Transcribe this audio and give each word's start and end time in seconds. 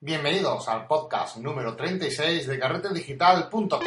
Bienvenidos 0.00 0.68
al 0.68 0.86
podcast 0.86 1.38
número 1.38 1.74
36 1.74 2.46
de 2.46 2.56
carretedigital.com. 2.56 3.80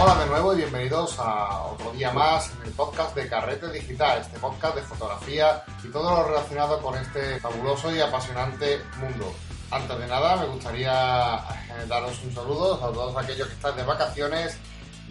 Hola 0.00 0.18
de 0.18 0.26
nuevo 0.26 0.52
y 0.54 0.56
bienvenidos 0.56 1.16
a 1.20 1.62
otro 1.62 1.92
día 1.92 2.10
más 2.10 2.52
en 2.56 2.62
el 2.62 2.72
podcast 2.72 3.14
de 3.14 3.28
Carrete 3.28 3.70
Digital, 3.70 4.22
este 4.22 4.40
podcast 4.40 4.74
de 4.74 4.82
fotografía 4.82 5.62
y 5.84 5.92
todo 5.92 6.10
lo 6.10 6.26
relacionado 6.26 6.82
con 6.82 6.96
este 6.96 7.38
fabuloso 7.38 7.94
y 7.94 8.00
apasionante 8.00 8.80
mundo. 8.98 9.32
Antes 9.70 9.96
de 9.96 10.06
nada, 10.08 10.36
me 10.36 10.46
gustaría 10.46 11.36
eh, 11.36 11.86
daros 11.88 12.20
un 12.24 12.34
saludo 12.34 12.74
a 12.74 12.92
todos 12.92 13.16
aquellos 13.16 13.46
que 13.46 13.54
están 13.54 13.76
de 13.76 13.84
vacaciones. 13.84 14.58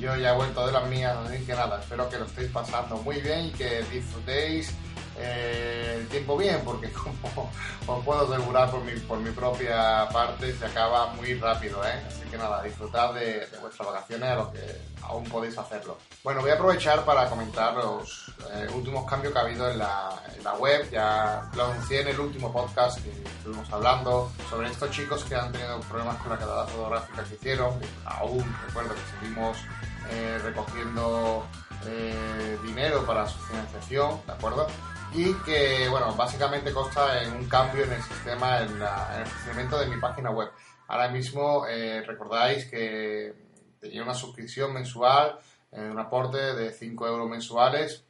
Yo 0.01 0.15
ya 0.15 0.31
he 0.31 0.35
vuelto 0.35 0.65
de 0.65 0.71
las 0.71 0.87
mías, 0.87 1.15
así 1.15 1.45
que 1.45 1.53
nada, 1.53 1.79
espero 1.79 2.09
que 2.09 2.17
lo 2.17 2.25
estéis 2.25 2.49
pasando 2.49 2.97
muy 2.97 3.21
bien 3.21 3.45
y 3.45 3.51
que 3.51 3.83
disfrutéis 3.83 4.73
eh, 5.15 5.97
el 5.99 6.07
tiempo 6.07 6.35
bien, 6.35 6.59
porque 6.65 6.89
como 6.91 7.51
os 7.85 8.03
puedo 8.03 8.33
asegurar 8.33 8.71
por 8.71 8.83
mi, 8.83 8.93
por 9.01 9.19
mi 9.19 9.29
propia 9.29 10.09
parte, 10.11 10.55
se 10.55 10.65
acaba 10.65 11.13
muy 11.13 11.35
rápido, 11.35 11.85
¿eh? 11.85 12.01
Así 12.07 12.21
que 12.31 12.35
nada, 12.35 12.63
disfrutad 12.63 13.13
de, 13.13 13.47
vuestras 13.61 13.89
vacaciones 13.89 14.27
a 14.27 14.35
los 14.37 14.47
que 14.47 14.81
aún 15.03 15.23
podéis 15.25 15.55
hacerlo. 15.59 15.99
Bueno, 16.23 16.41
voy 16.41 16.49
a 16.49 16.55
aprovechar 16.55 17.05
para 17.05 17.29
comentar 17.29 17.75
los 17.75 18.33
eh, 18.53 18.67
últimos 18.73 19.07
cambios 19.07 19.33
que 19.33 19.39
ha 19.39 19.43
habido 19.43 19.69
en 19.69 19.77
la, 19.77 20.19
en 20.35 20.43
la 20.43 20.55
web. 20.55 20.89
Ya 20.89 21.47
lo 21.53 21.65
anuncié 21.65 22.01
en 22.01 22.07
el 22.07 22.19
último 22.19 22.51
podcast 22.51 22.99
que 23.03 23.11
estuvimos 23.11 23.71
hablando 23.71 24.31
sobre 24.49 24.71
estos 24.71 24.89
chicos 24.89 25.23
que 25.25 25.35
han 25.35 25.51
tenido 25.51 25.79
problemas 25.81 26.17
con 26.17 26.31
la 26.31 26.39
calidad 26.39 26.67
fotográfica 26.69 27.23
que 27.23 27.35
hicieron. 27.35 27.79
Aún 28.05 28.43
recuerdo 28.65 28.95
que 28.95 29.19
seguimos 29.19 29.57
eh, 30.09 30.39
recogiendo 30.43 31.45
eh, 31.85 32.57
dinero 32.63 33.05
para 33.05 33.27
su 33.27 33.39
financiación, 33.39 34.19
¿de 34.25 34.33
acuerdo? 34.33 34.67
Y 35.13 35.33
que, 35.43 35.87
bueno, 35.89 36.13
básicamente 36.15 36.71
consta 36.71 37.21
en 37.23 37.33
un 37.33 37.45
cambio 37.49 37.83
en 37.83 37.93
el 37.93 38.01
sistema, 38.03 38.61
en, 38.61 38.79
la- 38.79 39.11
en 39.15 39.21
el 39.21 39.27
funcionamiento 39.27 39.79
de 39.79 39.87
mi 39.87 39.97
página 39.99 40.31
web. 40.31 40.49
Ahora 40.87 41.09
mismo 41.09 41.65
eh, 41.67 42.01
recordáis 42.05 42.65
que 42.65 43.33
tenía 43.79 44.03
una 44.03 44.13
suscripción 44.13 44.73
mensual, 44.73 45.37
eh, 45.71 45.81
un 45.89 45.99
aporte 45.99 46.37
de 46.37 46.71
5 46.71 47.07
euros 47.07 47.29
mensuales 47.29 48.03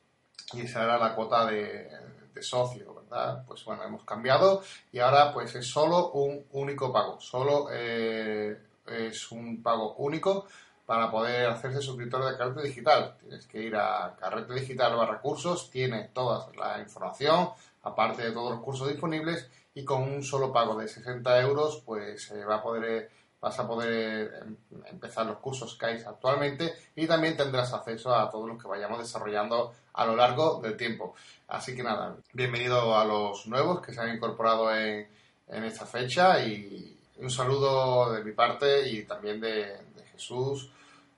y 0.53 0.61
esa 0.61 0.83
era 0.83 0.97
la 0.97 1.15
cuota 1.15 1.45
de, 1.45 1.89
de 2.33 2.43
socio, 2.43 2.93
¿verdad? 2.93 3.43
Pues 3.47 3.63
bueno, 3.65 3.83
hemos 3.83 4.03
cambiado 4.03 4.63
y 4.91 4.99
ahora 4.99 5.31
pues 5.33 5.53
es 5.55 5.67
solo 5.67 6.11
un 6.11 6.45
único 6.51 6.91
pago, 6.91 7.19
solo 7.21 7.67
eh, 7.71 8.57
es 8.87 9.31
un 9.31 9.61
pago 9.63 9.93
único 9.95 10.47
para 10.91 11.09
poder 11.09 11.45
hacerse 11.47 11.81
suscriptor 11.81 12.29
de 12.29 12.37
Carrete 12.37 12.63
Digital. 12.63 13.15
Tienes 13.21 13.47
que 13.47 13.61
ir 13.61 13.73
a 13.77 14.13
Carrete 14.19 14.53
Digital 14.53 14.93
barra 14.97 15.21
cursos, 15.21 15.69
tiene 15.71 16.09
toda 16.13 16.51
la 16.59 16.81
información, 16.81 17.47
aparte 17.83 18.23
de 18.23 18.31
todos 18.33 18.51
los 18.51 18.59
cursos 18.61 18.89
disponibles, 18.89 19.49
y 19.73 19.85
con 19.85 20.03
un 20.03 20.21
solo 20.21 20.51
pago 20.51 20.75
de 20.75 20.89
60 20.89 21.39
euros, 21.39 21.81
pues 21.85 22.29
eh, 22.31 22.43
va 22.43 22.55
a 22.55 22.61
poder, 22.61 23.09
vas 23.39 23.57
a 23.57 23.65
poder 23.65 24.33
em, 24.41 24.57
empezar 24.87 25.25
los 25.27 25.37
cursos 25.37 25.77
que 25.77 25.85
hay 25.85 26.03
actualmente 26.05 26.73
y 26.93 27.07
también 27.07 27.37
tendrás 27.37 27.71
acceso 27.71 28.13
a 28.13 28.29
todos 28.29 28.49
los 28.49 28.61
que 28.61 28.67
vayamos 28.67 28.99
desarrollando 28.99 29.73
a 29.93 30.05
lo 30.05 30.17
largo 30.17 30.59
del 30.59 30.75
tiempo. 30.75 31.15
Así 31.47 31.73
que 31.73 31.83
nada, 31.83 32.17
bienvenido 32.33 32.97
a 32.97 33.05
los 33.05 33.47
nuevos 33.47 33.79
que 33.79 33.93
se 33.93 34.01
han 34.01 34.13
incorporado 34.13 34.75
en, 34.75 35.07
en 35.47 35.63
esta 35.63 35.85
fecha 35.85 36.43
y 36.43 36.99
un 37.15 37.29
saludo 37.29 38.11
de 38.11 38.25
mi 38.25 38.33
parte 38.33 38.89
y 38.89 39.03
también 39.03 39.39
de, 39.39 39.77
de 39.95 40.05
Jesús, 40.11 40.69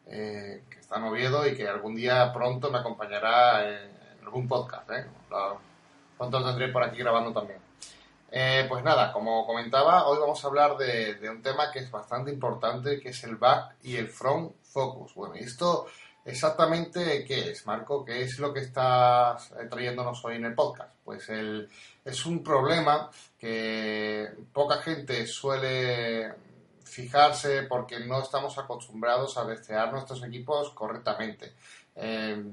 eh, 0.07 0.63
que 0.69 0.79
está 0.79 0.97
en 0.97 1.03
Oviedo 1.03 1.47
y 1.47 1.55
que 1.55 1.67
algún 1.67 1.95
día 1.95 2.31
pronto 2.33 2.71
me 2.71 2.79
acompañará 2.79 3.67
en, 3.67 3.91
algún 4.23 4.47
podcast. 4.47 4.89
¿eh? 4.91 5.05
Pronto 6.17 6.39
lo 6.39 6.45
tendré 6.45 6.69
por 6.69 6.83
aquí 6.83 6.97
grabando 6.97 7.31
también. 7.33 7.59
Eh, 8.31 8.65
pues 8.67 8.83
nada, 8.83 9.11
como 9.11 9.45
comentaba, 9.45 10.07
hoy 10.07 10.17
vamos 10.19 10.43
a 10.43 10.47
hablar 10.47 10.75
de, 10.77 11.15
de 11.15 11.29
un 11.29 11.41
tema 11.41 11.71
que 11.71 11.79
es 11.79 11.91
bastante 11.91 12.31
importante, 12.31 12.99
que 12.99 13.09
es 13.09 13.23
el 13.25 13.35
back 13.35 13.75
y 13.83 13.97
el 13.97 14.07
front 14.07 14.53
focus. 14.63 15.13
Bueno, 15.13 15.35
y 15.35 15.43
esto 15.43 15.85
exactamente 16.25 17.25
qué 17.25 17.51
es, 17.51 17.65
Marco, 17.67 18.03
qué 18.03 18.23
es 18.23 18.39
lo 18.39 18.53
que 18.53 18.61
estás 18.61 19.51
eh, 19.51 19.67
trayéndonos 19.69 20.23
hoy 20.25 20.37
en 20.37 20.45
el 20.45 20.55
podcast. 20.55 20.95
Pues 21.03 21.29
el, 21.29 21.69
es 22.03 22.25
un 22.25 22.43
problema 22.43 23.09
que 23.37 24.29
poca 24.51 24.77
gente 24.77 25.27
suele 25.27 26.33
fijarse 26.93 27.63
porque 27.63 27.99
no 28.01 28.21
estamos 28.21 28.57
acostumbrados 28.57 29.37
a 29.37 29.45
desear 29.45 29.91
nuestros 29.91 30.23
equipos 30.23 30.69
correctamente. 30.71 31.53
Eh, 31.95 32.43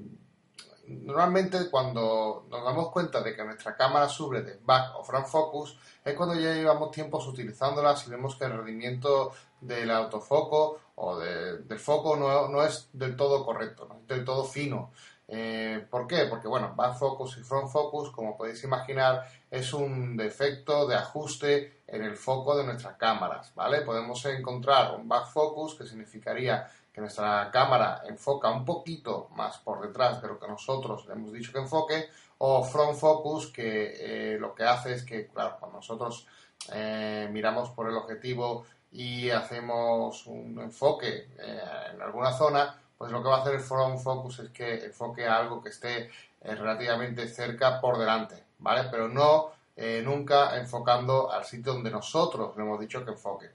normalmente 0.87 1.71
cuando 1.71 2.47
nos 2.51 2.65
damos 2.65 2.91
cuenta 2.91 3.21
de 3.23 3.37
que 3.37 3.45
nuestra 3.45 3.77
cámara 3.77 4.09
sube 4.09 4.43
de 4.43 4.59
back 4.65 4.97
o 4.99 5.05
front 5.05 5.27
focus 5.27 5.77
es 6.05 6.15
cuando 6.15 6.35
ya 6.35 6.53
llevamos 6.55 6.91
tiempos 6.91 7.27
utilizándolas 7.29 8.07
y 8.07 8.11
vemos 8.11 8.35
que 8.37 8.45
el 8.47 8.53
rendimiento 8.57 9.33
del 9.61 9.91
autofoco 9.91 10.81
o 10.97 11.19
de- 11.19 11.59
del 11.59 11.79
foco 11.79 12.17
no, 12.17 12.49
no 12.49 12.63
es 12.63 12.89
del 12.93 13.15
todo 13.17 13.45
correcto, 13.45 13.87
no 13.89 13.97
es 14.01 14.07
del 14.09 14.25
todo 14.25 14.45
fino. 14.45 14.91
Eh, 15.33 15.87
¿Por 15.89 16.09
qué? 16.09 16.25
Porque 16.29 16.49
bueno, 16.49 16.75
back 16.75 16.99
focus 16.99 17.39
y 17.39 17.43
front 17.45 17.71
focus, 17.71 18.11
como 18.11 18.37
podéis 18.37 18.65
imaginar, 18.65 19.25
es 19.49 19.73
un 19.73 20.17
defecto 20.17 20.89
de 20.89 20.97
ajuste 20.97 21.83
en 21.87 22.03
el 22.03 22.17
foco 22.17 22.57
de 22.57 22.65
nuestras 22.65 22.97
cámaras, 22.97 23.55
¿vale? 23.55 23.83
Podemos 23.83 24.25
encontrar 24.27 24.97
un 24.97 25.07
back 25.07 25.29
focus 25.29 25.77
que 25.77 25.87
significaría 25.87 26.69
que 26.93 27.01
nuestra 27.01 27.49
cámara 27.53 28.03
enfoca 28.09 28.51
un 28.51 28.65
poquito 28.65 29.29
más 29.37 29.59
por 29.59 29.81
detrás 29.87 30.21
de 30.21 30.27
lo 30.27 30.41
que 30.41 30.49
nosotros 30.49 31.07
le 31.07 31.13
hemos 31.13 31.33
dicho 31.33 31.53
que 31.53 31.61
enfoque, 31.61 32.09
o 32.39 32.65
front 32.65 32.99
focus 32.99 33.53
que 33.53 34.33
eh, 34.35 34.39
lo 34.39 34.53
que 34.53 34.65
hace 34.65 34.95
es 34.95 35.05
que, 35.05 35.29
claro, 35.29 35.59
cuando 35.61 35.79
nosotros 35.79 36.27
eh, 36.73 37.29
miramos 37.31 37.71
por 37.71 37.89
el 37.89 37.97
objetivo 37.97 38.65
y 38.91 39.31
hacemos 39.31 40.27
un 40.27 40.59
enfoque 40.61 41.29
en 41.39 42.03
alguna 42.03 42.33
zona, 42.33 42.81
pues 43.01 43.13
lo 43.13 43.23
que 43.23 43.31
va 43.31 43.39
a 43.39 43.41
hacer 43.41 43.55
el 43.55 43.61
front 43.63 43.99
focus 43.99 44.41
es 44.41 44.51
que 44.51 44.85
enfoque 44.85 45.27
a 45.27 45.39
algo 45.39 45.63
que 45.63 45.71
esté 45.71 46.11
eh, 46.43 46.55
relativamente 46.55 47.27
cerca 47.29 47.81
por 47.81 47.97
delante, 47.97 48.45
¿vale? 48.59 48.91
Pero 48.91 49.09
no 49.09 49.53
eh, 49.75 50.03
nunca 50.05 50.55
enfocando 50.59 51.33
al 51.33 51.47
sitio 51.47 51.73
donde 51.73 51.91
nosotros 51.91 52.55
le 52.59 52.63
hemos 52.63 52.79
dicho 52.79 53.03
que 53.03 53.13
enfoque. 53.13 53.53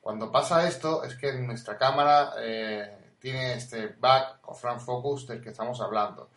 Cuando 0.00 0.32
pasa 0.32 0.66
esto 0.66 1.04
es 1.04 1.14
que 1.14 1.30
nuestra 1.34 1.76
cámara 1.76 2.36
eh, 2.38 3.12
tiene 3.20 3.56
este 3.56 3.88
back 4.00 4.38
o 4.44 4.54
front 4.54 4.80
focus 4.80 5.26
del 5.26 5.42
que 5.42 5.50
estamos 5.50 5.78
hablando. 5.82 6.30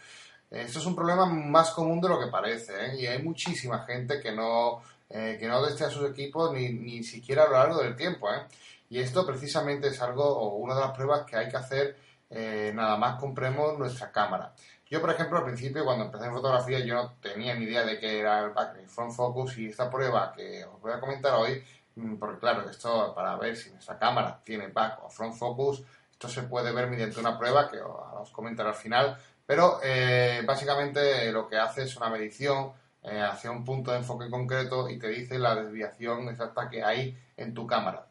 Esto 0.51 0.79
es 0.79 0.85
un 0.85 0.97
problema 0.97 1.27
más 1.27 1.71
común 1.71 2.01
de 2.01 2.09
lo 2.09 2.19
que 2.19 2.27
parece 2.27 2.93
y 2.97 3.05
hay 3.05 3.23
muchísima 3.23 3.85
gente 3.85 4.19
que 4.19 4.33
no, 4.33 4.81
que 5.07 5.47
no 5.47 5.65
desea 5.65 5.89
sus 5.89 6.09
equipos 6.09 6.51
ni, 6.51 6.73
ni 6.73 7.05
siquiera 7.05 7.43
a 7.43 7.47
lo 7.47 7.53
largo 7.53 7.81
del 7.81 7.95
tiempo. 7.95 8.29
¿eh? 8.29 8.41
Y 8.89 8.99
esto 8.99 9.25
precisamente 9.25 9.87
es 9.87 10.01
algo 10.01 10.25
o 10.25 10.55
una 10.55 10.75
de 10.75 10.81
las 10.81 10.91
pruebas 10.91 11.23
que 11.25 11.37
hay 11.37 11.47
que 11.47 11.55
hacer 11.55 12.09
eh, 12.29 12.71
nada 12.75 12.97
más 12.97 13.19
compremos 13.19 13.77
nuestra 13.77 14.11
cámara. 14.11 14.53
Yo, 14.89 15.01
por 15.01 15.11
ejemplo, 15.11 15.37
al 15.37 15.45
principio, 15.45 15.85
cuando 15.85 16.05
empecé 16.05 16.25
en 16.25 16.33
fotografía, 16.33 16.79
yo 16.79 16.95
no 16.95 17.13
tenía 17.21 17.53
ni 17.55 17.65
idea 17.65 17.83
de 17.83 17.99
qué 17.99 18.19
era 18.19 18.45
el 18.45 18.51
back 18.51 18.75
ni 18.75 18.83
el 18.83 18.89
front 18.89 19.11
focus 19.13 19.57
y 19.57 19.67
esta 19.67 19.89
prueba 19.89 20.33
que 20.35 20.65
os 20.65 20.81
voy 20.81 20.91
a 20.91 20.99
comentar 20.99 21.33
hoy, 21.35 21.63
mm, 21.95 22.15
porque 22.17 22.39
claro, 22.39 22.69
esto 22.69 23.13
para 23.13 23.35
ver 23.35 23.55
si 23.55 23.71
nuestra 23.71 23.97
cámara 23.99 24.41
tiene 24.43 24.67
back 24.67 25.03
o 25.03 25.09
front 25.09 25.35
focus, 25.35 25.83
esto 26.11 26.27
se 26.27 26.43
puede 26.43 26.71
ver 26.71 26.87
mediante 26.87 27.19
una 27.19 27.37
prueba 27.37 27.69
que 27.69 27.79
os 27.81 28.31
comentaré 28.31 28.69
al 28.69 28.75
final, 28.75 29.17
pero 29.45 29.79
eh, 29.83 30.43
básicamente 30.45 31.31
lo 31.31 31.47
que 31.47 31.57
hace 31.57 31.83
es 31.83 31.95
una 31.97 32.09
medición 32.09 32.73
eh, 33.03 33.21
hacia 33.21 33.51
un 33.51 33.63
punto 33.63 33.91
de 33.91 33.97
enfoque 33.97 34.29
concreto 34.29 34.89
y 34.89 34.99
te 34.99 35.07
dice 35.07 35.39
la 35.39 35.55
desviación 35.55 36.27
exacta 36.29 36.69
que 36.69 36.83
hay 36.83 37.17
en 37.37 37.53
tu 37.53 37.65
cámara. 37.65 38.08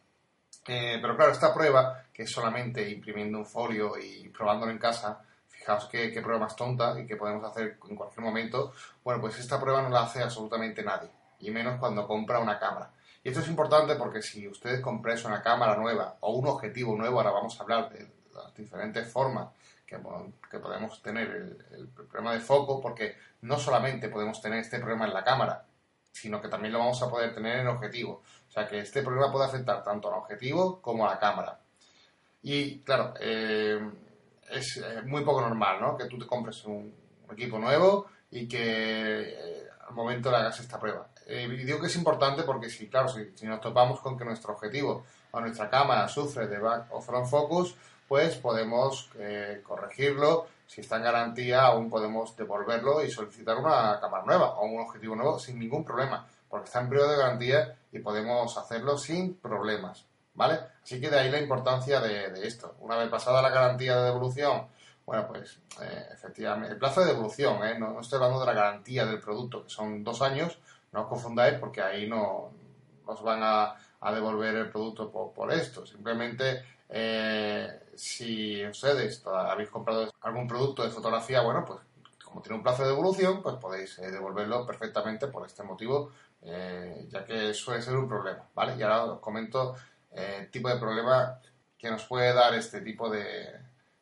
Eh, 0.68 0.98
pero 1.00 1.16
claro, 1.16 1.32
esta 1.32 1.54
prueba, 1.54 2.04
que 2.12 2.24
es 2.24 2.30
solamente 2.30 2.86
imprimiendo 2.90 3.38
un 3.38 3.46
folio 3.46 3.94
y 3.98 4.28
probándolo 4.28 4.70
en 4.70 4.78
casa, 4.78 5.22
fijaos 5.48 5.86
qué, 5.86 6.12
qué 6.12 6.20
prueba 6.20 6.40
más 6.40 6.54
tonta 6.54 7.00
y 7.00 7.06
que 7.06 7.16
podemos 7.16 7.42
hacer 7.42 7.78
en 7.88 7.96
cualquier 7.96 8.20
momento, 8.20 8.74
bueno, 9.02 9.18
pues 9.18 9.38
esta 9.38 9.58
prueba 9.58 9.80
no 9.80 9.88
la 9.88 10.02
hace 10.02 10.22
absolutamente 10.22 10.82
nadie, 10.84 11.08
y 11.40 11.50
menos 11.50 11.80
cuando 11.80 12.06
compra 12.06 12.38
una 12.38 12.58
cámara. 12.58 12.90
Y 13.24 13.30
esto 13.30 13.40
es 13.40 13.48
importante 13.48 13.94
porque 13.96 14.20
si 14.20 14.46
ustedes 14.46 14.80
compráis 14.80 15.24
una 15.24 15.42
cámara 15.42 15.74
nueva 15.74 16.18
o 16.20 16.32
un 16.32 16.46
objetivo 16.46 16.94
nuevo, 16.94 17.18
ahora 17.18 17.30
vamos 17.30 17.58
a 17.58 17.62
hablar 17.62 17.88
de 17.88 18.06
las 18.34 18.54
diferentes 18.54 19.10
formas 19.10 19.48
que 19.86 19.98
podemos 20.58 21.02
tener 21.02 21.28
el, 21.30 21.66
el 21.70 21.88
problema 21.88 22.34
de 22.34 22.40
foco, 22.40 22.78
porque 22.78 23.16
no 23.40 23.58
solamente 23.58 24.10
podemos 24.10 24.40
tener 24.42 24.58
este 24.58 24.78
problema 24.78 25.06
en 25.06 25.14
la 25.14 25.24
cámara, 25.24 25.64
sino 26.12 26.40
que 26.42 26.48
también 26.48 26.72
lo 26.72 26.80
vamos 26.80 27.02
a 27.02 27.08
poder 27.08 27.34
tener 27.34 27.54
en 27.54 27.60
el 27.62 27.68
objetivo. 27.68 28.22
Sea 28.58 28.68
que 28.68 28.80
este 28.80 29.02
problema 29.02 29.30
puede 29.30 29.46
afectar 29.46 29.84
tanto 29.84 30.08
al 30.08 30.18
objetivo 30.18 30.80
como 30.82 31.06
a 31.06 31.10
la 31.10 31.18
cámara. 31.18 31.60
Y 32.42 32.80
claro, 32.80 33.14
eh, 33.20 33.80
es 34.50 34.78
eh, 34.78 35.02
muy 35.04 35.24
poco 35.24 35.40
normal, 35.40 35.80
¿no? 35.80 35.96
Que 35.96 36.06
tú 36.06 36.18
te 36.18 36.26
compres 36.26 36.64
un, 36.64 36.92
un 37.28 37.34
equipo 37.34 37.58
nuevo 37.58 38.06
y 38.30 38.48
que 38.48 38.58
eh, 38.58 39.68
al 39.86 39.94
momento 39.94 40.30
le 40.30 40.38
hagas 40.38 40.60
esta 40.60 40.78
prueba. 40.78 41.08
Eh, 41.26 41.46
y 41.50 41.64
digo 41.64 41.80
que 41.80 41.86
es 41.86 41.96
importante 41.96 42.42
porque 42.42 42.70
si, 42.70 42.88
claro, 42.88 43.08
si, 43.08 43.32
si 43.34 43.46
nos 43.46 43.60
topamos 43.60 44.00
con 44.00 44.16
que 44.16 44.24
nuestro 44.24 44.54
objetivo 44.54 45.04
o 45.30 45.40
nuestra 45.40 45.68
cámara 45.68 46.08
sufre 46.08 46.46
de 46.46 46.58
back 46.58 46.86
o 46.90 47.00
front 47.00 47.26
focus, 47.26 47.76
pues 48.08 48.36
podemos 48.36 49.10
eh, 49.18 49.60
corregirlo. 49.62 50.46
Si 50.66 50.80
está 50.80 50.96
en 50.96 51.04
garantía, 51.04 51.64
aún 51.64 51.90
podemos 51.90 52.36
devolverlo 52.36 53.04
y 53.04 53.10
solicitar 53.10 53.56
una 53.56 53.98
cámara 54.00 54.24
nueva 54.24 54.54
o 54.54 54.66
un 54.66 54.80
objetivo 54.80 55.14
nuevo 55.14 55.38
sin 55.38 55.58
ningún 55.58 55.84
problema, 55.84 56.26
porque 56.48 56.66
está 56.66 56.80
en 56.80 56.88
periodo 56.88 57.10
de 57.10 57.18
garantía 57.18 57.77
y 57.92 57.98
podemos 58.00 58.56
hacerlo 58.56 58.98
sin 58.98 59.34
problemas, 59.34 60.06
¿vale? 60.34 60.58
Así 60.82 61.00
que 61.00 61.10
de 61.10 61.18
ahí 61.18 61.30
la 61.30 61.40
importancia 61.40 62.00
de, 62.00 62.46
esto. 62.46 62.76
Una 62.80 62.96
vez 62.96 63.08
pasada 63.08 63.42
la 63.42 63.50
garantía 63.50 63.96
de 63.96 64.04
devolución, 64.04 64.66
bueno, 65.06 65.26
pues 65.26 65.58
eh, 65.80 66.06
efectivamente, 66.12 66.72
el 66.72 66.78
plazo 66.78 67.00
de 67.00 67.08
devolución, 67.08 67.66
¿eh? 67.66 67.78
no, 67.78 68.00
estoy 68.00 68.16
hablando 68.16 68.40
de 68.40 68.46
la 68.46 68.52
garantía 68.52 69.06
del 69.06 69.20
producto, 69.20 69.64
que 69.64 69.70
son 69.70 70.04
dos 70.04 70.20
años, 70.22 70.58
no 70.92 71.02
os 71.02 71.08
confundáis 71.08 71.58
porque 71.58 71.80
ahí 71.80 72.06
no 72.06 72.50
os 73.06 73.22
van 73.22 73.40
a, 73.42 73.74
devolver 74.12 74.54
el 74.54 74.70
producto 74.70 75.10
por, 75.10 75.52
esto. 75.52 75.84
Simplemente, 75.84 76.62
eh, 76.88 77.80
si 77.94 78.64
ustedes 78.64 79.22
habéis 79.26 79.70
comprado 79.70 80.12
algún 80.20 80.46
producto 80.46 80.84
de 80.84 80.90
fotografía, 80.90 81.40
bueno, 81.40 81.64
pues 81.66 81.80
como 82.28 82.42
tiene 82.42 82.56
un 82.56 82.62
plazo 82.62 82.82
de 82.82 82.90
devolución, 82.90 83.42
pues 83.42 83.56
podéis 83.56 83.98
eh, 83.98 84.10
devolverlo 84.10 84.66
perfectamente 84.66 85.28
por 85.28 85.46
este 85.46 85.62
motivo, 85.62 86.12
eh, 86.42 87.06
ya 87.08 87.24
que 87.24 87.52
suele 87.54 87.82
ser 87.82 87.96
un 87.96 88.08
problema, 88.08 88.44
¿vale? 88.54 88.76
Y 88.76 88.82
ahora 88.82 89.04
os 89.04 89.20
comento 89.20 89.76
el 90.10 90.50
tipo 90.50 90.68
de 90.68 90.78
problema 90.78 91.38
que 91.78 91.90
nos 91.90 92.04
puede 92.04 92.32
dar 92.32 92.54
este 92.54 92.80
tipo 92.80 93.08
de, 93.08 93.52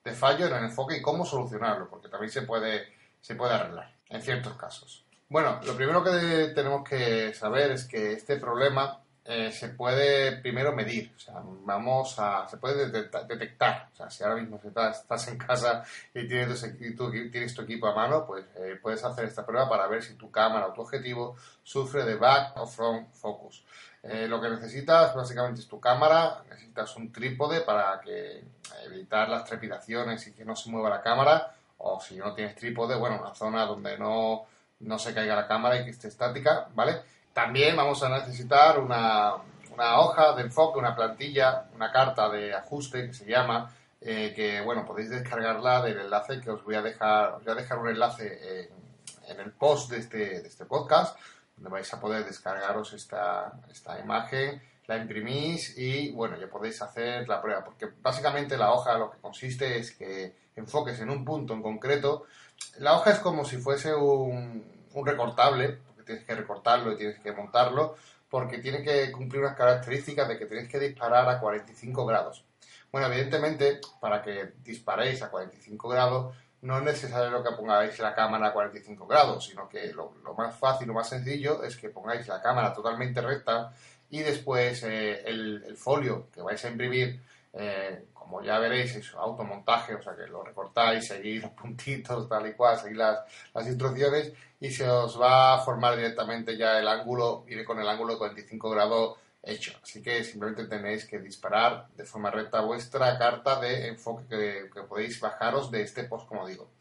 de 0.04 0.12
fallo 0.12 0.46
en 0.46 0.54
el 0.54 0.64
enfoque 0.64 0.96
y 0.96 1.02
cómo 1.02 1.26
solucionarlo, 1.26 1.88
porque 1.88 2.08
también 2.08 2.30
se 2.30 2.42
puede, 2.42 2.92
se 3.20 3.34
puede 3.34 3.54
arreglar 3.54 3.92
en 4.08 4.22
ciertos 4.22 4.54
casos. 4.54 5.04
Bueno, 5.28 5.60
lo 5.64 5.74
primero 5.74 6.04
que 6.04 6.52
tenemos 6.54 6.88
que 6.88 7.34
saber 7.34 7.72
es 7.72 7.84
que 7.84 8.12
este 8.12 8.36
problema 8.36 9.00
eh, 9.28 9.50
se 9.50 9.70
puede 9.70 10.36
primero 10.36 10.72
medir, 10.72 11.12
o 11.16 11.18
sea, 11.18 11.42
vamos 11.64 12.16
a, 12.18 12.46
se 12.48 12.58
puede 12.58 12.88
detectar, 12.90 13.88
o 13.92 13.96
sea, 13.96 14.08
si 14.08 14.22
ahora 14.22 14.36
mismo 14.36 14.60
estás, 14.62 15.26
en 15.26 15.36
casa 15.36 15.82
y 16.14 16.28
tienes, 16.28 16.64
tu, 16.96 17.10
tienes 17.10 17.52
tu 17.52 17.62
equipo 17.62 17.88
a 17.88 17.94
mano, 17.94 18.24
pues 18.24 18.44
eh, 18.54 18.78
puedes 18.80 19.02
hacer 19.02 19.24
esta 19.24 19.44
prueba 19.44 19.68
para 19.68 19.88
ver 19.88 20.04
si 20.04 20.14
tu 20.14 20.30
cámara 20.30 20.68
o 20.68 20.72
tu 20.72 20.82
objetivo 20.82 21.36
sufre 21.64 22.04
de 22.04 22.14
back 22.14 22.56
o 22.56 22.66
front 22.68 23.12
focus. 23.14 23.64
Eh, 24.04 24.28
lo 24.28 24.40
que 24.40 24.48
necesitas 24.48 25.12
básicamente 25.12 25.60
es 25.60 25.66
tu 25.66 25.80
cámara, 25.80 26.44
necesitas 26.48 26.94
un 26.96 27.10
trípode 27.10 27.62
para 27.62 28.00
que 28.00 28.44
evitar 28.84 29.28
las 29.28 29.44
trepidaciones 29.44 30.24
y 30.28 30.34
que 30.34 30.44
no 30.44 30.54
se 30.54 30.70
mueva 30.70 30.88
la 30.88 31.02
cámara, 31.02 31.52
o 31.78 32.00
si 32.00 32.16
no 32.16 32.32
tienes 32.32 32.54
trípode, 32.54 32.94
bueno, 32.94 33.18
una 33.20 33.34
zona 33.34 33.66
donde 33.66 33.98
no 33.98 34.46
no 34.80 34.98
se 34.98 35.14
caiga 35.14 35.34
la 35.34 35.46
cámara 35.46 35.80
y 35.80 35.84
que 35.84 35.90
esté 35.90 36.08
estática, 36.08 36.68
¿vale? 36.74 37.00
También 37.36 37.76
vamos 37.76 38.02
a 38.02 38.08
necesitar 38.08 38.78
una, 38.78 39.34
hoja 39.98 40.34
de 40.34 40.40
enfoque, 40.40 40.78
una 40.78 40.96
plantilla, 40.96 41.66
una 41.74 41.92
carta 41.92 42.30
de 42.30 42.54
ajuste 42.54 43.08
que 43.08 43.12
se 43.12 43.26
llama, 43.26 43.74
eh, 44.00 44.32
que 44.34 44.62
bueno, 44.62 44.86
podéis 44.86 45.10
descargarla 45.10 45.82
del 45.82 45.98
enlace 45.98 46.40
que 46.40 46.48
os 46.48 46.64
voy 46.64 46.76
a 46.76 46.80
dejar, 46.80 47.34
os 47.34 47.44
voy 47.44 47.52
a 47.52 47.56
dejar 47.56 47.78
un 47.78 47.90
enlace 47.90 48.70
en, 49.28 49.38
el 49.38 49.52
post 49.52 49.90
de 49.90 49.98
este, 49.98 50.40
de 50.40 50.48
este 50.48 50.64
podcast, 50.64 51.18
donde 51.54 51.68
vais 51.68 51.92
a 51.92 52.00
poder 52.00 52.24
descargaros 52.24 52.94
esta, 52.94 53.52
esta 53.70 54.00
imagen, 54.00 54.62
la 54.86 54.96
imprimís 54.96 55.76
y 55.76 56.12
bueno, 56.12 56.38
ya 56.38 56.46
podéis 56.46 56.80
hacer 56.80 57.28
la 57.28 57.42
prueba, 57.42 57.62
porque 57.62 57.86
básicamente 58.00 58.56
la 58.56 58.72
hoja 58.72 58.96
lo 58.96 59.10
que 59.10 59.18
consiste 59.18 59.78
es 59.78 59.90
que 59.90 60.34
enfoques 60.56 60.98
en 61.00 61.10
un 61.10 61.22
punto 61.22 61.52
en 61.52 61.60
concreto. 61.60 62.24
La 62.78 62.94
hoja 62.94 63.10
es 63.10 63.18
como 63.18 63.44
si 63.44 63.58
fuese 63.58 63.94
un, 63.94 64.74
recortable, 65.04 65.80
porque 65.86 65.95
tienes 66.06 66.24
que 66.24 66.34
recortarlo 66.34 66.92
y 66.92 66.96
tienes 66.96 67.18
que 67.18 67.32
montarlo, 67.32 67.96
porque 68.30 68.58
tiene 68.58 68.82
que 68.82 69.12
cumplir 69.12 69.42
unas 69.42 69.56
características 69.56 70.28
de 70.28 70.38
que 70.38 70.46
tenéis 70.46 70.68
que 70.68 70.78
disparar 70.78 71.28
a 71.28 71.38
45 71.38 72.06
grados. 72.06 72.44
Bueno, 72.90 73.08
evidentemente, 73.08 73.80
para 74.00 74.22
que 74.22 74.54
disparéis 74.62 75.22
a 75.22 75.30
45 75.30 75.88
grados, 75.88 76.34
no 76.62 76.78
es 76.78 76.84
necesario 76.84 77.42
que 77.42 77.52
pongáis 77.52 77.98
la 77.98 78.14
cámara 78.14 78.48
a 78.48 78.52
45 78.52 79.06
grados, 79.06 79.44
sino 79.44 79.68
que 79.68 79.92
lo, 79.92 80.14
más 80.36 80.56
fácil, 80.56 80.88
lo 80.88 80.94
más 80.94 81.08
sencillo 81.08 81.62
es 81.62 81.76
que 81.76 81.90
pongáis 81.90 82.26
la 82.28 82.40
cámara 82.40 82.72
totalmente 82.72 83.20
recta 83.20 83.72
y 84.10 84.20
después 84.20 84.82
eh, 84.82 85.22
el, 85.26 85.76
folio 85.76 86.28
que 86.32 86.40
vais 86.40 86.64
a 86.64 86.68
imprimir 86.68 87.20
eh, 87.52 88.06
como 88.26 88.42
ya 88.42 88.58
veréis, 88.58 88.96
es 88.96 89.14
automontaje, 89.14 89.94
o 89.94 90.02
sea 90.02 90.16
que 90.16 90.26
lo 90.26 90.42
recortáis, 90.42 91.06
seguís 91.06 91.42
los 91.42 91.52
puntitos, 91.52 92.28
tal 92.28 92.48
y 92.48 92.54
cual, 92.54 92.76
seguís 92.76 92.96
las, 92.96 93.20
las 93.54 93.66
instrucciones 93.68 94.32
y 94.58 94.70
se 94.70 94.88
os 94.88 95.20
va 95.20 95.54
a 95.54 95.58
formar 95.58 95.94
directamente 95.94 96.56
ya 96.56 96.78
el 96.78 96.88
ángulo, 96.88 97.44
iré 97.46 97.64
con 97.64 97.78
el 97.78 97.88
ángulo 97.88 98.14
de 98.14 98.18
45 98.18 98.70
grados 98.70 99.18
hecho. 99.44 99.78
Así 99.80 100.02
que 100.02 100.24
simplemente 100.24 100.64
tenéis 100.64 101.06
que 101.06 101.20
disparar 101.20 101.86
de 101.96 102.04
forma 102.04 102.30
recta 102.32 102.60
vuestra 102.62 103.16
carta 103.16 103.60
de 103.60 103.88
enfoque 103.88 104.24
que, 104.72 104.82
podéis 104.82 105.20
bajaros 105.20 105.70
de 105.70 105.82
este 105.82 106.04
post, 106.04 106.26
como 106.28 106.48
digo. 106.48 106.72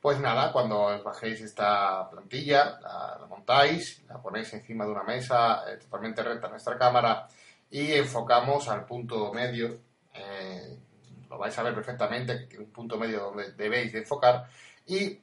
Pues 0.00 0.18
nada, 0.20 0.52
cuando 0.52 0.80
os 0.80 1.04
bajéis 1.04 1.42
esta 1.42 2.08
plantilla, 2.08 2.78
la, 2.80 3.26
montáis, 3.28 4.02
la 4.08 4.22
ponéis 4.22 4.52
encima 4.54 4.86
de 4.86 4.92
una 4.92 5.02
mesa 5.02 5.64
eh, 5.70 5.76
totalmente 5.76 6.22
recta 6.22 6.46
en 6.46 6.52
nuestra 6.52 6.78
cámara 6.78 7.28
y 7.70 7.92
enfocamos 7.92 8.68
al 8.68 8.86
punto 8.86 9.32
medio 9.34 9.87
eh, 10.18 10.78
lo 11.30 11.38
vais 11.38 11.56
a 11.58 11.62
ver 11.62 11.74
perfectamente, 11.74 12.48
un 12.58 12.70
punto 12.70 12.98
medio 12.98 13.20
donde 13.20 13.52
debéis 13.52 13.92
de 13.92 14.00
enfocar 14.00 14.48
y 14.86 15.20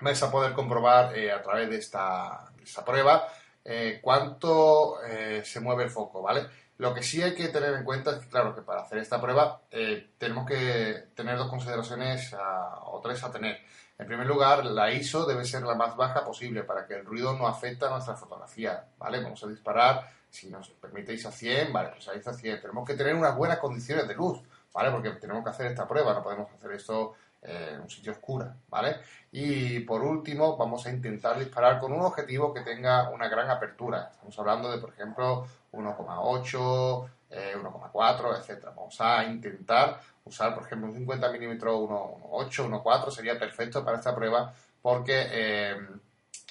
vais 0.00 0.22
a 0.22 0.30
poder 0.30 0.52
comprobar 0.52 1.16
eh, 1.16 1.32
a 1.32 1.42
través 1.42 1.68
de 1.70 1.76
esta, 1.76 2.50
prueba 2.84 3.28
eh, 3.64 3.98
cuánto 4.02 4.96
se 5.42 5.60
mueve 5.60 5.84
el 5.84 5.90
foco, 5.90 6.22
¿vale? 6.22 6.46
Lo 6.78 6.94
que 6.94 7.02
sí 7.02 7.22
hay 7.22 7.34
que 7.34 7.48
tener 7.48 7.74
en 7.74 7.84
cuenta 7.84 8.12
es 8.12 8.18
que, 8.18 8.28
claro, 8.28 8.54
que 8.54 8.62
para 8.62 8.82
hacer 8.82 8.98
esta 8.98 9.20
prueba 9.20 9.62
tenemos 10.18 10.46
que 10.46 11.08
tener 11.14 11.36
dos 11.36 11.48
consideraciones 11.48 12.34
o 12.84 13.00
tres 13.02 13.24
a 13.24 13.32
tener. 13.32 13.58
En 13.98 14.06
primer 14.06 14.28
lugar, 14.28 14.64
la 14.64 14.92
ISO 14.92 15.26
debe 15.26 15.44
ser 15.44 15.62
la 15.64 15.74
más 15.74 15.96
baja 15.96 16.24
posible 16.24 16.62
para 16.62 16.86
que 16.86 16.94
el 16.94 17.04
ruido 17.04 17.32
no 17.36 17.48
afecte 17.48 17.84
a 17.84 17.90
nuestra 17.90 18.14
fotografía, 18.14 18.84
¿vale? 18.96 19.20
Vamos 19.20 19.42
a 19.42 19.48
disparar 19.48 20.08
si 20.30 20.48
nos 20.48 20.68
permitéis 20.70 21.26
a 21.26 21.32
100, 21.32 21.72
vale, 21.72 21.88
pues 21.88 22.06
ahí 22.06 22.18
está 22.18 22.32
100. 22.32 22.60
Tenemos 22.60 22.86
que 22.86 22.94
tener 22.94 23.16
unas 23.16 23.36
buenas 23.36 23.58
condiciones 23.58 24.06
de 24.06 24.14
luz, 24.14 24.40
¿vale? 24.72 24.92
Porque 24.92 25.10
tenemos 25.12 25.42
que 25.42 25.50
hacer 25.50 25.66
esta 25.66 25.88
prueba, 25.88 26.14
no 26.14 26.22
podemos 26.22 26.48
hacer 26.52 26.70
esto 26.72 27.14
en 27.42 27.80
un 27.80 27.90
sitio 27.90 28.12
oscuro, 28.12 28.52
¿vale? 28.68 28.98
Y 29.32 29.80
por 29.80 30.02
último, 30.02 30.56
vamos 30.56 30.86
a 30.86 30.90
intentar 30.90 31.36
disparar 31.36 31.80
con 31.80 31.92
un 31.92 32.02
objetivo 32.02 32.54
que 32.54 32.60
tenga 32.60 33.10
una 33.10 33.28
gran 33.28 33.50
apertura. 33.50 34.10
Estamos 34.12 34.38
hablando 34.38 34.70
de, 34.70 34.78
por 34.78 34.90
ejemplo, 34.90 35.46
1,8, 35.72 37.08
1,4, 37.30 38.38
etc. 38.38 38.64
Vamos 38.74 39.00
a 39.00 39.24
intentar 39.24 40.00
usar, 40.24 40.54
por 40.54 40.64
ejemplo, 40.64 40.88
un 40.88 40.94
50 40.94 41.30
milímetros 41.32 41.74
1,8, 41.80 42.82
1,4 42.82 43.10
sería 43.10 43.38
perfecto 43.38 43.84
para 43.84 43.98
esta 43.98 44.14
prueba 44.14 44.54
porque 44.80 45.26
eh, 45.30 45.76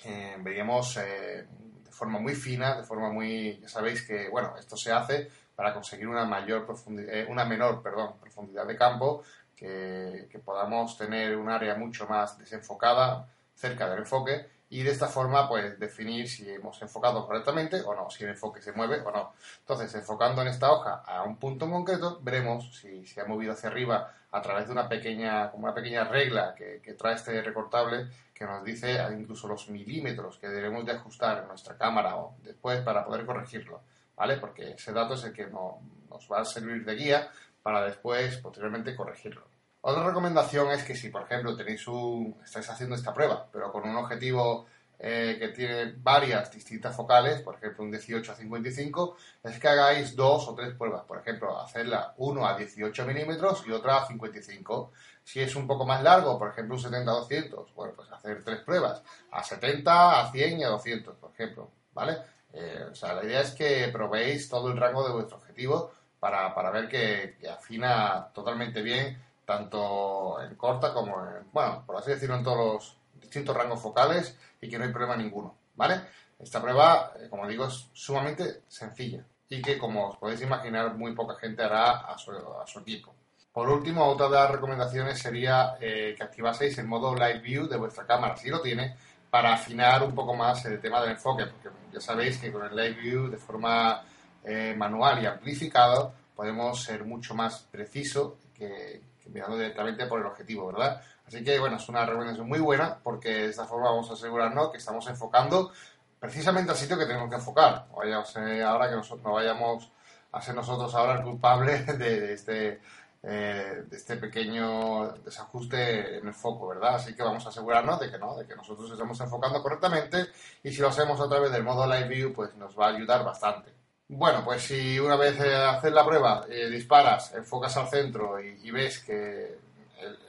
eh, 0.06 0.36
veríamos 0.40 0.98
eh, 0.98 1.48
forma 1.90 2.20
muy 2.20 2.36
fina, 2.36 2.78
de 2.78 2.84
forma 2.84 3.10
muy, 3.12 3.60
ya 3.60 3.70
sabéis 3.70 4.04
que, 4.04 4.30
bueno, 4.30 4.56
esto 4.58 4.78
se 4.78 4.92
hace 4.92 5.30
para 5.56 5.74
conseguir 5.74 6.08
una 6.08 6.26
mayor 6.26 6.66
profundidad, 6.66 7.14
eh, 7.14 7.26
una 7.28 7.46
menor, 7.46 7.82
perdón, 7.82 8.14
profundidad 8.20 8.68
de 8.68 8.78
campo, 8.78 9.24
que 9.56 10.40
podamos 10.46 10.96
tener 10.96 11.36
un 11.36 11.50
área 11.50 11.74
mucho 11.74 12.06
más 12.06 12.38
desenfocada 12.38 13.28
cerca 13.56 13.90
del 13.90 14.00
enfoque 14.00 14.46
y 14.70 14.84
de 14.84 14.92
esta 14.92 15.08
forma 15.08 15.48
pues 15.48 15.80
definir 15.80 16.28
si 16.30 16.50
hemos 16.50 16.82
enfocado 16.82 17.26
correctamente 17.26 17.82
o 17.82 17.96
no, 17.96 18.10
si 18.10 18.24
el 18.24 18.32
enfoque 18.32 18.62
se 18.62 18.74
mueve 18.74 19.00
o 19.02 19.12
no. 19.12 19.34
Entonces, 19.60 19.94
enfocando 19.96 20.42
en 20.42 20.50
esta 20.50 20.72
hoja 20.72 21.04
a 21.06 21.24
un 21.24 21.38
punto 21.38 21.66
en 21.66 21.72
concreto, 21.72 22.20
veremos 22.22 22.78
si 22.78 23.06
se 23.06 23.22
ha 23.22 23.26
movido 23.26 23.54
hacia 23.54 23.70
arriba 23.70 24.14
a 24.32 24.42
través 24.42 24.68
de 24.68 24.74
una 24.74 24.90
pequeña, 24.90 25.50
como 25.52 25.66
una 25.66 25.74
pequeña 25.74 26.04
regla 26.04 26.54
que, 26.56 26.82
que 26.82 26.94
trae 26.94 27.16
este 27.16 27.42
recortable 27.42 28.10
que 28.34 28.46
nos 28.46 28.64
dice 28.64 28.98
incluso 29.18 29.48
los 29.48 29.70
milímetros 29.70 30.38
que 30.38 30.48
debemos 30.48 30.86
de 30.86 30.92
ajustar 30.92 31.40
en 31.40 31.48
nuestra 31.48 31.78
cámara 31.78 32.18
o 32.18 32.36
después 32.44 32.82
para 32.82 33.06
poder 33.06 33.26
corregirlo, 33.26 33.82
¿vale? 34.16 34.38
Porque 34.38 34.72
ese 34.72 34.92
dato 34.92 35.16
es 35.16 35.24
el 35.24 35.34
que 35.34 35.48
nos 35.48 36.32
va 36.32 36.42
a 36.42 36.46
servir 36.46 36.86
de 36.86 36.96
guía 36.96 37.30
para 37.64 37.84
después, 37.84 38.38
posteriormente, 38.38 38.96
corregirlo. 38.96 39.57
Otra 39.90 40.04
recomendación 40.04 40.70
es 40.72 40.84
que 40.84 40.98
si, 40.98 41.08
por 41.08 41.22
ejemplo, 41.22 41.56
tenéis 41.56 41.88
un, 41.88 42.38
estáis 42.44 42.70
haciendo 42.70 42.94
esta 42.94 43.14
prueba, 43.14 43.48
pero 43.50 43.72
con 43.72 43.88
un 43.88 43.96
objetivo 43.96 44.66
eh, 45.00 45.38
que 45.40 45.48
tiene 45.48 45.94
varias 46.00 46.52
distintas 46.52 46.94
focales, 46.94 47.40
por 47.40 47.56
ejemplo, 47.56 47.86
un 47.86 47.92
18 47.92 48.34
a 48.34 48.36
55, 48.36 49.16
es 49.46 49.58
que 49.58 49.68
hagáis 49.70 50.14
dos 50.14 50.46
o 50.50 50.56
tres 50.56 50.74
pruebas. 50.74 51.06
Por 51.06 51.20
ejemplo, 51.20 51.58
hacerla 51.58 52.14
uno 52.18 52.46
a 52.46 52.58
18 52.58 53.06
milímetros 53.06 53.64
y 53.66 53.72
otra 53.72 54.00
a 54.00 54.08
55. 54.08 54.92
Si 55.24 55.40
es 55.40 55.56
un 55.56 55.66
poco 55.66 55.86
más 55.86 56.04
largo, 56.04 56.38
por 56.38 56.50
ejemplo, 56.50 56.76
un 56.76 56.82
70 56.82 57.10
a 57.10 57.16
200, 57.16 57.74
bueno, 57.74 57.94
pues 57.96 58.12
hacer 58.12 58.44
tres 58.44 58.60
pruebas, 58.64 59.02
a 59.32 59.42
70, 59.42 60.20
a 60.20 60.30
100 60.30 60.60
y 60.60 60.64
a 60.66 60.68
200, 60.68 61.16
por 61.16 61.32
ejemplo, 61.32 61.72
¿vale? 61.94 62.18
Eh, 62.52 62.88
o 62.92 62.94
sea, 62.94 63.14
la 63.14 63.24
idea 63.24 63.40
es 63.40 63.52
que 63.52 63.88
probéis 63.94 64.50
todo 64.50 64.70
el 64.70 64.78
rango 64.78 65.08
de 65.08 65.14
vuestro 65.14 65.38
objetivo 65.38 65.94
para, 66.20 66.54
para 66.54 66.72
ver 66.72 66.90
que, 66.90 67.38
que 67.40 67.48
afina 67.48 68.28
totalmente 68.34 68.82
bien 68.82 69.27
tanto 69.48 70.42
en 70.42 70.56
corta 70.56 70.94
como 70.94 71.22
en, 71.22 71.50
bueno, 71.54 71.82
por 71.86 71.96
así 71.96 72.12
decirlo, 72.12 72.36
en 72.36 72.44
todos 72.44 72.58
los 72.58 72.98
distintos 73.14 73.56
rangos 73.56 73.82
focales 73.82 74.38
y 74.60 74.68
que 74.68 74.78
no 74.78 74.84
hay 74.84 74.92
problema 74.92 75.16
ninguno, 75.16 75.56
¿vale? 75.74 76.02
Esta 76.38 76.62
prueba, 76.62 77.14
eh, 77.18 77.30
como 77.30 77.48
digo, 77.48 77.66
es 77.66 77.88
sumamente 77.94 78.64
sencilla 78.68 79.24
y 79.48 79.62
que, 79.62 79.78
como 79.78 80.10
os 80.10 80.18
podéis 80.18 80.42
imaginar, 80.42 80.94
muy 80.96 81.14
poca 81.14 81.36
gente 81.36 81.64
hará 81.64 81.92
a 81.92 82.18
su, 82.18 82.32
a 82.32 82.68
su 82.68 82.80
equipo. 82.80 83.16
Por 83.54 83.70
último, 83.70 84.06
otra 84.06 84.28
de 84.28 84.34
las 84.34 84.52
recomendaciones 84.52 85.18
sería 85.18 85.78
eh, 85.80 86.14
que 86.18 86.24
activaseis 86.24 86.78
el 86.80 86.86
modo 86.86 87.16
Live 87.16 87.40
View 87.40 87.68
de 87.70 87.78
vuestra 87.78 88.06
cámara, 88.06 88.36
si 88.36 88.50
lo 88.50 88.62
tiene, 88.62 88.98
para 89.30 89.54
afinar 89.54 90.04
un 90.04 90.14
poco 90.14 90.36
más 90.36 90.66
el 90.66 90.82
tema 90.82 91.00
del 91.00 91.12
enfoque, 91.12 91.46
porque 91.46 91.70
ya 91.94 92.02
sabéis 92.02 92.38
que 92.38 92.52
con 92.52 92.66
el 92.66 92.76
Live 92.76 93.02
View 93.02 93.30
de 93.30 93.38
forma 93.38 94.04
eh, 94.44 94.76
manual 94.78 95.24
y 95.24 95.26
amplificado 95.26 96.14
podemos 96.36 96.84
ser 96.84 97.06
mucho 97.06 97.34
más 97.34 97.60
preciso 97.72 98.38
que, 98.54 99.02
mirando 99.30 99.58
directamente 99.58 100.06
por 100.06 100.20
el 100.20 100.26
objetivo, 100.26 100.68
¿verdad? 100.68 101.02
Así 101.26 101.44
que, 101.44 101.60
bueno, 101.60 101.78
es 101.78 101.90
una 101.90 102.06
recomendación 102.06 102.48
muy 102.48 102.60
buena 102.60 103.00
porque 103.04 103.30
de 103.30 103.50
esta 103.50 103.66
forma 103.66 103.90
vamos 103.90 104.10
a 104.10 104.14
asegurarnos 104.14 104.72
que 104.72 104.78
estamos 104.78 105.08
enfocando 105.08 105.72
precisamente 106.20 106.72
al 106.72 106.78
sitio 106.78 106.98
que 106.98 107.06
tenemos 107.06 107.30
que 107.30 107.36
enfocar. 107.36 107.88
O 107.92 108.02
ahora 108.02 108.90
que 108.90 108.96
nosotros 108.96 109.24
no 109.24 109.34
vayamos 109.34 109.92
a 110.32 110.42
ser 110.42 110.56
nosotros 110.56 110.94
ahora 110.96 111.16
el 111.16 111.24
culpable 111.24 111.84
de, 111.84 112.34
este, 112.34 112.82
eh, 113.24 113.84
de 113.88 113.98
este 113.98 114.18
pequeño 114.18 115.10
desajuste 115.24 116.18
en 116.18 116.28
el 116.28 116.34
foco, 116.34 116.68
¿verdad? 116.68 116.96
Así 116.96 117.16
que 117.16 117.24
vamos 117.24 117.46
a 117.46 117.50
asegurarnos 117.50 118.00
de 118.00 118.12
que 118.12 118.18
no, 118.18 118.38
de 118.38 118.48
que 118.48 118.56
nosotros 118.56 118.92
estamos 118.92 119.20
enfocando 119.20 119.62
correctamente 119.62 120.28
y 120.64 120.72
si 120.72 120.82
lo 120.82 120.90
hacemos 120.90 121.20
a 121.20 121.28
través 121.28 121.52
del 121.52 121.64
modo 121.64 121.86
Live 121.86 122.08
View, 122.08 122.34
pues 122.34 122.56
nos 122.56 122.78
va 122.78 122.88
a 122.88 122.90
ayudar 122.90 123.24
bastante. 123.24 123.74
Bueno, 124.10 124.42
pues 124.46 124.64
si 124.64 124.98
una 125.00 125.18
vez 125.18 125.38
eh, 125.42 125.54
haces 125.54 125.92
la 125.92 126.06
prueba, 126.06 126.46
eh, 126.50 126.70
disparas, 126.70 127.34
enfocas 127.34 127.76
al 127.76 127.90
centro 127.90 128.40
y, 128.40 128.72
ves 128.72 129.00
que 129.00 129.60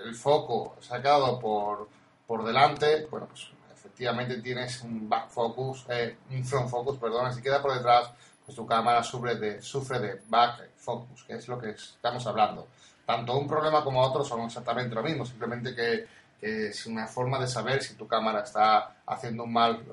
el, 0.05 0.15
foco 0.17 0.77
se 0.81 0.97
ha 0.97 1.01
quedado 1.01 1.39
por, 1.39 1.89
por 2.27 2.45
delante, 2.45 3.07
bueno, 3.07 3.29
pues 3.29 3.49
efectivamente 3.73 4.39
tienes 4.39 4.83
un 4.83 5.09
back 5.09 5.29
focus, 5.29 5.87
eh, 5.91 6.17
un 6.31 6.45
front 6.45 6.69
focus, 6.69 6.99
perdón, 6.99 7.33
si 7.33 7.41
queda 7.41 7.63
por 7.63 7.73
detrás, 7.73 8.11
pues 8.45 8.57
tu 8.57 8.67
cámara 8.67 9.05
sufre 9.05 9.37
de, 9.37 9.63
sufre 9.63 10.01
de 10.01 10.23
back 10.27 10.71
focus, 10.77 11.23
que 11.23 11.35
es 11.35 11.47
lo 11.47 11.57
que 11.61 11.71
estamos 11.71 12.27
hablando. 12.27 12.67
Tanto 13.07 13.39
un 13.39 13.47
problema 13.47 13.85
como 13.85 14.03
otro 14.03 14.25
son 14.25 14.41
exactamente 14.41 14.95
lo 14.95 15.05
mismo, 15.05 15.25
simplemente 15.25 15.75
que, 15.75 16.19
es 16.41 16.87
una 16.87 17.07
forma 17.09 17.39
de 17.41 17.49
saber 17.49 17.83
si 17.83 17.95
tu 17.95 18.07
cámara 18.07 18.43
está 18.43 19.03
haciendo 19.07 19.43
un 19.43 19.53
mal, 19.53 19.85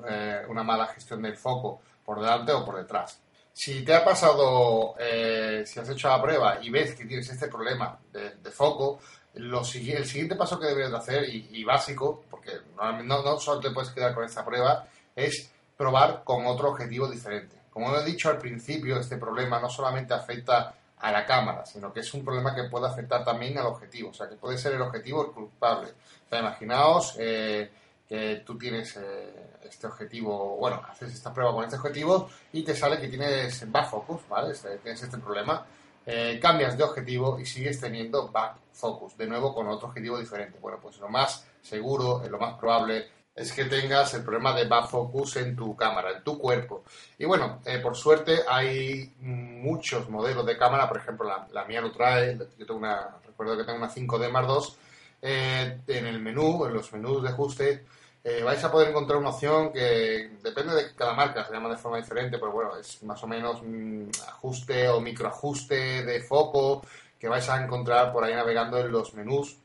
una 0.48 0.62
mala 0.62 0.86
gestión 0.86 1.22
del 1.22 1.36
foco 1.36 1.80
por 2.04 2.20
delante 2.20 2.52
o 2.52 2.64
por 2.64 2.76
detrás. 2.76 3.20
Si 3.56 3.82
te 3.86 3.94
ha 3.94 4.04
pasado, 4.04 4.96
eh, 4.98 5.62
si 5.64 5.80
has 5.80 5.88
hecho 5.88 6.08
la 6.08 6.20
prueba 6.20 6.58
y 6.60 6.68
ves 6.68 6.94
que 6.94 7.06
tienes 7.06 7.26
este 7.30 7.48
problema 7.48 7.98
de, 8.12 8.50
foco, 8.50 9.00
el 9.32 9.64
siguiente 9.64 10.36
paso 10.36 10.60
que 10.60 10.66
deberías 10.66 10.90
de 10.90 10.98
hacer, 10.98 11.24
y, 11.26 11.64
básico, 11.64 12.22
porque 12.30 12.52
no, 12.76 13.22
no, 13.22 13.40
solo 13.40 13.58
te 13.58 13.70
puedes 13.70 13.88
quedar 13.92 14.14
con 14.14 14.24
esta 14.26 14.44
prueba, 14.44 14.86
es 15.16 15.50
probar 15.74 16.22
con 16.22 16.44
otro 16.44 16.68
objetivo 16.68 17.08
diferente. 17.08 17.56
Como 17.70 17.96
he 17.96 18.04
dicho 18.04 18.28
al 18.28 18.36
principio, 18.36 19.00
este 19.00 19.16
problema 19.16 19.58
no 19.58 19.70
solamente 19.70 20.12
afecta 20.12 20.74
a 20.98 21.10
la 21.10 21.24
cámara, 21.24 21.64
sino 21.64 21.90
que 21.94 22.00
es 22.00 22.12
un 22.12 22.26
problema 22.26 22.54
que 22.54 22.64
puede 22.64 22.88
afectar 22.88 23.24
también 23.24 23.56
al 23.56 23.68
objetivo, 23.68 24.10
o 24.10 24.14
sea, 24.14 24.28
que 24.28 24.36
puede 24.36 24.58
ser 24.58 24.74
el 24.74 24.82
objetivo 24.82 25.24
el 25.24 25.32
culpable. 25.32 25.92
O 26.26 26.28
sea, 26.28 26.40
imaginaos 26.40 27.16
eh, 27.18 27.70
que 28.08 28.42
tú 28.46 28.56
tienes 28.56 28.96
eh, 28.96 29.58
este 29.64 29.86
objetivo, 29.86 30.56
bueno, 30.56 30.80
haces 30.88 31.12
esta 31.12 31.32
prueba 31.32 31.52
con 31.52 31.64
este 31.64 31.76
objetivo 31.76 32.28
y 32.52 32.62
te 32.62 32.74
sale 32.74 33.00
que 33.00 33.08
tienes 33.08 33.70
back 33.70 33.90
focus, 33.90 34.28
¿vale? 34.28 34.52
Este, 34.52 34.78
tienes 34.78 35.02
este 35.02 35.18
problema. 35.18 35.66
Eh, 36.04 36.38
cambias 36.40 36.78
de 36.78 36.84
objetivo 36.84 37.40
y 37.40 37.46
sigues 37.46 37.80
teniendo 37.80 38.28
back 38.28 38.58
focus, 38.72 39.16
de 39.16 39.26
nuevo 39.26 39.52
con 39.52 39.66
otro 39.66 39.88
objetivo 39.88 40.18
diferente. 40.18 40.58
Bueno, 40.60 40.78
pues 40.80 40.98
lo 40.98 41.08
más 41.08 41.46
seguro, 41.60 42.22
lo 42.28 42.38
más 42.38 42.54
probable 42.54 43.08
es 43.34 43.52
que 43.52 43.64
tengas 43.64 44.14
el 44.14 44.22
problema 44.22 44.54
de 44.54 44.66
back 44.66 44.88
focus 44.88 45.36
en 45.36 45.56
tu 45.56 45.74
cámara, 45.74 46.12
en 46.12 46.22
tu 46.22 46.38
cuerpo. 46.38 46.84
Y 47.18 47.24
bueno, 47.24 47.60
por 47.82 47.96
suerte 47.96 48.44
hay 48.48 49.14
muchos 49.18 50.08
modelos 50.08 50.46
de 50.46 50.56
cámara, 50.56 50.88
por 50.88 50.98
ejemplo, 50.98 51.26
la, 51.26 51.46
la 51.52 51.64
mía 51.64 51.80
lo 51.80 51.90
trae, 51.90 52.38
yo 52.56 52.64
tengo 52.64 52.78
una, 52.78 53.18
recuerdo 53.26 53.56
que 53.56 53.64
tengo 53.64 53.78
una 53.78 53.90
5D 53.90 54.30
Mark 54.30 54.48
II, 54.48 54.74
en 55.22 56.06
el 56.06 56.20
menú, 56.20 56.64
en 56.66 56.74
los 56.74 56.92
menús 56.92 57.22
de 57.22 57.28
ajuste, 57.28 57.84
eh, 58.28 58.42
vais 58.42 58.62
a 58.64 58.72
poder 58.72 58.88
encontrar 58.88 59.20
una 59.20 59.30
opción 59.30 59.72
que 59.72 60.32
depende 60.42 60.74
de 60.74 60.96
cada 60.96 61.14
marca, 61.14 61.44
se 61.44 61.52
llama 61.52 61.68
de 61.68 61.76
forma 61.76 61.98
diferente, 61.98 62.38
pero 62.38 62.50
bueno, 62.50 62.76
es 62.76 63.00
más 63.04 63.22
o 63.22 63.26
menos 63.28 63.62
un 63.62 64.10
ajuste 64.26 64.88
o 64.88 65.00
microajuste 65.00 66.04
de 66.04 66.20
foco 66.22 66.82
que 67.20 67.28
vais 67.28 67.48
a 67.48 67.62
encontrar 67.62 68.12
por 68.12 68.24
ahí 68.24 68.34
navegando 68.34 68.80
en 68.80 68.90
los 68.90 69.14
menús 69.14 69.58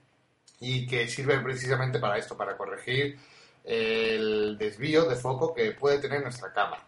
y 0.60 0.86
que 0.86 1.08
sirve 1.08 1.40
precisamente 1.40 1.98
para 1.98 2.20
esto, 2.20 2.38
para 2.38 2.56
corregir 2.56 3.18
el 3.64 4.56
desvío 4.60 5.06
de 5.06 5.16
foco 5.16 5.56
que 5.56 5.72
puede 5.72 5.98
tener 5.98 6.22
nuestra 6.22 6.54
cámara. 6.54 6.86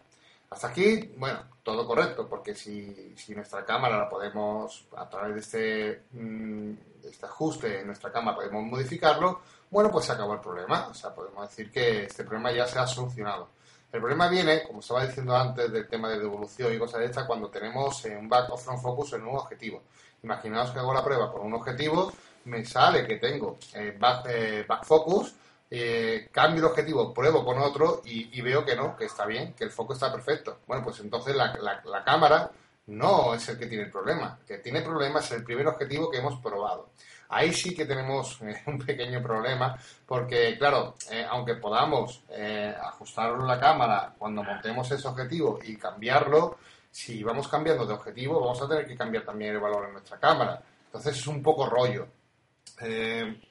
Hasta 0.50 0.68
aquí, 0.68 1.12
bueno, 1.16 1.40
todo 1.64 1.84
correcto, 1.88 2.28
porque 2.28 2.54
si, 2.54 3.14
si 3.16 3.34
nuestra 3.34 3.64
cámara 3.64 3.98
la 3.98 4.08
podemos, 4.08 4.86
a 4.96 5.08
través 5.08 5.34
de 5.34 5.40
este, 5.40 6.02
mm, 6.12 6.72
este 7.08 7.26
ajuste 7.26 7.80
en 7.80 7.86
nuestra 7.86 8.10
cámara, 8.10 8.36
podemos 8.36 8.64
modificarlo, 8.64 9.40
bueno, 9.70 9.90
pues 9.90 10.06
se 10.06 10.12
acabó 10.12 10.34
el 10.34 10.40
problema. 10.40 10.88
O 10.88 10.94
sea, 10.94 11.14
podemos 11.14 11.48
decir 11.48 11.70
que 11.70 12.04
este 12.04 12.24
problema 12.24 12.52
ya 12.52 12.66
se 12.66 12.78
ha 12.78 12.86
solucionado. 12.86 13.48
El 13.92 14.00
problema 14.00 14.28
viene, 14.28 14.64
como 14.64 14.80
estaba 14.80 15.06
diciendo 15.06 15.36
antes, 15.36 15.70
del 15.70 15.88
tema 15.88 16.08
de 16.08 16.18
devolución 16.18 16.72
y 16.72 16.78
cosas 16.78 17.00
de 17.00 17.06
estas, 17.06 17.26
cuando 17.26 17.48
tenemos 17.48 18.04
un 18.04 18.28
back 18.28 18.50
of 18.50 18.64
front 18.64 18.80
focus 18.80 19.12
en 19.12 19.22
un 19.22 19.36
objetivo. 19.36 19.82
Imaginaos 20.22 20.70
que 20.70 20.80
hago 20.80 20.92
la 20.92 21.04
prueba 21.04 21.30
con 21.30 21.42
un 21.42 21.54
objetivo, 21.54 22.12
me 22.46 22.64
sale 22.64 23.06
que 23.06 23.16
tengo 23.16 23.58
eh, 23.74 23.96
back, 23.98 24.26
eh, 24.28 24.64
back, 24.66 24.84
focus, 24.84 25.34
eh, 25.70 26.28
cambio 26.32 26.60
el 26.60 26.70
objetivo, 26.70 27.14
pruebo 27.14 27.44
con 27.44 27.58
otro 27.58 28.02
y, 28.04 28.40
veo 28.40 28.64
que 28.64 28.74
no, 28.74 28.96
que 28.96 29.04
está 29.04 29.26
bien, 29.26 29.54
que 29.54 29.64
el 29.64 29.70
foco 29.70 29.92
está 29.92 30.10
perfecto. 30.10 30.58
Bueno, 30.66 30.84
pues 30.84 30.98
entonces 31.00 31.34
la, 31.34 31.56
la 31.84 32.04
cámara 32.04 32.50
no 32.86 33.34
es 33.34 33.48
el 33.48 33.58
que 33.58 33.66
tiene 33.66 33.84
el 33.84 33.90
problema. 33.90 34.38
El 34.40 34.46
que 34.46 34.58
tiene 34.58 34.82
problema 34.82 35.20
es 35.20 35.30
el 35.32 35.44
primer 35.44 35.66
objetivo 35.68 36.10
que 36.10 36.18
hemos 36.18 36.38
probado. 36.40 36.90
Ahí 37.28 37.52
sí 37.52 37.74
que 37.74 37.86
tenemos 37.86 38.40
eh, 38.42 38.62
un 38.66 38.78
pequeño 38.78 39.22
problema 39.22 39.76
porque, 40.06 40.56
claro, 40.58 40.94
eh, 41.10 41.26
aunque 41.28 41.54
podamos 41.54 42.22
eh, 42.30 42.74
ajustar 42.80 43.32
la 43.38 43.58
cámara 43.58 44.14
cuando 44.18 44.42
montemos 44.42 44.90
ese 44.90 45.08
objetivo 45.08 45.58
y 45.62 45.76
cambiarlo, 45.76 46.58
si 46.90 47.22
vamos 47.22 47.48
cambiando 47.48 47.86
de 47.86 47.94
objetivo 47.94 48.40
vamos 48.40 48.62
a 48.62 48.68
tener 48.68 48.86
que 48.86 48.96
cambiar 48.96 49.24
también 49.24 49.54
el 49.54 49.60
valor 49.60 49.86
en 49.86 49.92
nuestra 49.94 50.18
cámara. 50.18 50.62
Entonces 50.86 51.16
es 51.16 51.26
un 51.26 51.42
poco 51.42 51.66
rollo. 51.66 52.06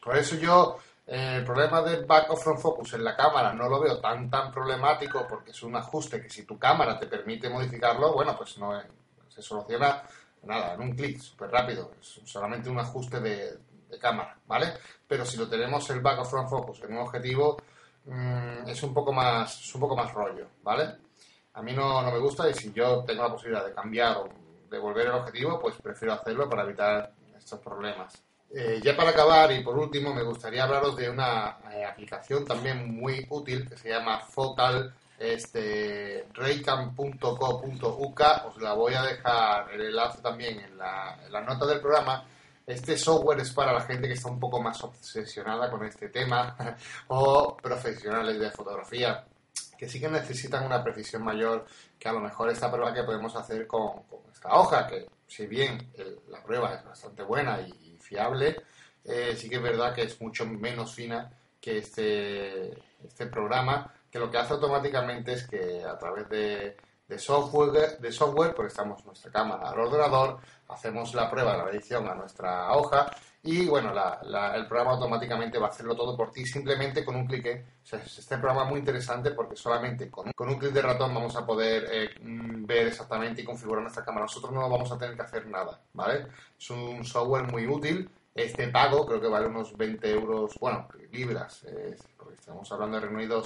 por 0.02 0.18
eso 0.18 0.36
yo 0.38 0.80
el 1.06 1.44
problema 1.44 1.82
del 1.82 2.06
back 2.06 2.30
of 2.32 2.42
front 2.42 2.60
focus 2.60 2.94
en 2.94 3.04
la 3.04 3.16
cámara 3.18 3.52
no 3.54 3.68
lo 3.68 3.82
veo 3.82 4.00
tan 4.00 4.30
tan 4.30 4.50
problemático 4.54 5.28
porque 5.28 5.52
es 5.52 5.62
un 5.62 5.76
ajuste 5.76 6.22
que 6.22 6.30
si 6.30 6.44
tu 6.46 6.58
cámara 6.58 6.98
te 6.98 7.08
permite 7.08 7.50
modificarlo, 7.50 8.14
bueno, 8.14 8.38
pues 8.38 8.58
no 8.58 8.74
se 9.34 9.42
soluciona 9.42 10.04
nada, 10.44 10.74
en 10.74 10.82
un 10.82 10.96
clic, 10.96 11.20
súper 11.20 11.50
rápido, 11.50 11.92
es 12.00 12.20
solamente 12.26 12.70
un 12.70 12.80
ajuste 12.80 13.20
de, 13.20 13.60
cámara, 14.00 14.36
¿vale? 14.48 14.74
Pero 15.08 15.24
si 15.24 15.38
lo 15.38 15.48
tenemos 15.48 15.88
el 15.92 16.02
back 16.02 16.22
of 16.22 16.30
front 16.30 16.50
focus 16.50 16.82
en 16.82 16.94
un 16.94 17.00
objetivo, 17.00 17.58
mm, 18.06 18.68
es 18.68 18.82
un 18.82 18.92
poco 18.92 19.14
más 19.14 19.76
un 19.76 19.82
poco 19.82 19.96
más 19.96 20.12
rollo, 20.12 20.48
¿vale? 20.64 20.96
A 21.54 21.62
mí 21.62 21.74
no, 21.74 22.02
no 22.02 22.12
me 22.12 22.18
gusta 22.18 22.50
y 22.50 22.56
si 22.56 22.74
yo 22.74 23.04
tengo 23.04 23.22
la 23.22 23.32
posibilidad 23.32 23.64
de 23.64 23.72
cambiar 23.72 24.18
o 24.18 24.30
devolver 24.68 25.06
el 25.06 25.14
objetivo, 25.14 25.60
pues 25.60 25.76
prefiero 25.76 26.16
hacerlo 26.16 26.50
para 26.50 26.64
evitar 26.64 27.14
estos 27.38 27.60
problemas. 27.60 28.24
Eh, 28.56 28.80
ya 28.84 28.96
para 28.96 29.12
acabar 29.12 29.52
y 29.52 29.64
por 29.64 29.78
último, 29.78 30.14
me 30.14 30.24
gustaría 30.24 30.64
hablaros 30.64 30.96
de 30.96 31.10
una 31.10 31.58
eh, 31.72 31.86
aplicación 31.86 32.46
también 32.46 32.96
muy 32.96 33.26
útil 33.30 33.68
que 33.68 33.78
se 33.78 33.90
llama 33.90 34.20
Focal 34.20 34.94
este 35.24 36.28
raycam.co.uk 36.34 38.22
os 38.46 38.62
la 38.62 38.74
voy 38.74 38.94
a 38.94 39.04
dejar 39.04 39.72
el 39.72 39.82
enlace 39.82 40.22
también 40.22 40.60
en 40.60 40.78
la, 40.78 41.18
nota 41.48 41.66
del 41.66 41.80
programa. 41.80 42.26
Este 42.66 42.98
software 42.98 43.40
es 43.40 43.52
para 43.52 43.74
la 43.74 43.82
gente 43.82 44.08
que 44.08 44.14
está 44.14 44.30
un 44.30 44.40
poco 44.40 44.62
más 44.62 44.84
obsesionada 44.84 45.70
con 45.70 45.86
este 45.86 46.10
tema 46.10 46.56
o 47.08 47.58
profesionales 47.58 48.40
de 48.40 48.52
fotografía 48.52 49.26
que 49.78 49.90
sí 49.90 50.00
que 50.00 50.08
necesitan 50.08 50.66
una 50.66 50.84
precisión 50.84 51.24
mayor 51.24 51.66
que 52.00 52.08
a 52.08 52.14
lo 52.14 52.20
mejor 52.20 52.50
esta 52.50 52.72
prueba 52.72 52.94
que 52.94 53.04
podemos 53.04 53.36
hacer 53.36 53.68
con, 53.68 54.04
esta 54.32 54.54
hoja, 54.54 54.88
que 54.88 55.08
si 55.28 55.46
bien 55.48 55.92
la 56.30 56.42
prueba 56.42 56.74
es 56.74 56.86
bastante 56.86 57.24
buena 57.24 57.60
y, 57.62 57.98
fiable, 58.00 58.56
eh, 59.04 59.36
sí 59.38 59.50
que 59.50 59.56
es 59.56 59.62
verdad 59.62 59.94
que 59.94 60.04
es 60.04 60.22
mucho 60.22 60.46
menos 60.46 60.94
fina 60.94 61.32
que 61.60 61.80
este, 61.80 62.72
este 63.04 63.28
programa 63.28 63.92
que 64.14 64.20
lo 64.20 64.30
que 64.30 64.38
hace 64.38 64.54
automáticamente 64.54 65.34
es 65.34 65.48
que 65.48 65.84
a 65.84 65.98
través 65.98 66.30
de, 66.30 66.78
software, 67.18 67.98
de 67.98 68.12
software 68.12 68.54
conectamos 68.54 69.04
nuestra 69.04 69.32
cámara 69.32 69.72
al 69.72 69.80
ordenador, 69.80 70.38
hacemos 70.68 71.16
la 71.16 71.32
prueba 71.32 71.58
la 71.58 71.72
edición 71.72 72.08
a 72.08 72.14
nuestra 72.14 72.72
hoja 72.74 73.10
y 73.42 73.66
bueno, 73.66 73.92
el 73.92 74.68
programa 74.68 74.92
automáticamente 74.92 75.58
va 75.58 75.66
a 75.66 75.70
hacerlo 75.72 75.96
todo 75.96 76.16
por 76.16 76.32
ti 76.32 76.46
simplemente 76.46 77.04
con 77.04 77.16
un 77.16 77.26
clic. 77.26 77.66
este 77.92 78.38
programa 78.38 78.66
es 78.66 78.70
muy 78.70 78.80
interesante 78.82 79.32
porque 79.32 79.56
solamente 79.56 80.12
con, 80.12 80.28
un 80.28 80.60
clic 80.60 80.72
de 80.72 80.82
ratón 80.84 81.12
vamos 81.12 81.36
a 81.36 81.44
poder 81.44 81.88
eh, 81.92 82.10
mm, 82.22 82.68
ver 82.68 82.88
exactamente 82.90 83.42
y 83.42 83.46
configurar 83.46 83.82
nuestra 83.82 84.06
cámara. 84.06 84.26
Nosotros 84.26 84.54
no 84.54 84.70
vamos 84.70 84.92
a 84.92 84.98
tener 85.00 85.16
que 85.16 85.24
hacer 85.24 85.48
nada, 85.48 85.82
¿vale? 85.94 86.28
Es 86.56 86.70
un 86.70 87.04
software 87.04 87.52
muy 87.52 87.66
útil. 87.66 88.08
Este 88.36 88.68
pago 88.68 89.08
creo 89.08 89.20
que 89.20 89.28
vale 89.28 89.48
unos 89.48 89.76
20 89.76 90.12
euros, 90.12 90.56
bueno, 90.60 90.88
libras, 91.12 91.66
porque 92.16 92.36
estamos 92.36 92.72
hablando 92.72 93.00
de 93.00 93.08
Reino 93.08 93.44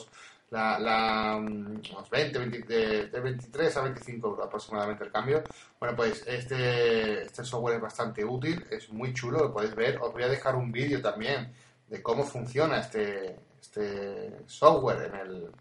la, 0.50 0.80
la, 0.80 1.36
unos 1.38 2.10
20, 2.10 2.40
20 2.40 2.74
de, 3.10 3.20
23 3.20 3.78
a 3.78 3.82
25 3.82 4.28
euros 4.28 4.46
aproximadamente 4.46 5.04
el 5.04 5.12
cambio. 5.12 5.44
Bueno, 5.80 5.96
pues 5.96 6.24
este, 6.26 7.24
este 7.24 7.44
software 7.44 7.76
es 7.76 7.82
bastante 7.82 8.24
útil, 8.24 8.66
es 8.70 8.90
muy 8.90 9.14
chulo, 9.14 9.40
lo 9.40 9.54
podéis 9.54 9.76
ver. 9.76 10.00
Os 10.02 10.14
voy 10.14 10.24
a 10.24 10.30
dejar 10.30 10.56
un 10.56 10.72
vídeo 10.72 11.02
también 11.02 11.54
de 11.88 12.02
cómo 12.02 12.24
funciona 12.24 12.80
este, 12.80 13.38
este 13.60 14.48
software 14.48 15.12
en, 15.14 15.16
el, 15.16 15.52